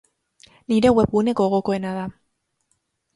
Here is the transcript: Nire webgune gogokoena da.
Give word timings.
Nire 0.71 0.89
webgune 0.97 1.35
gogokoena 1.41 1.91
da. 1.99 2.07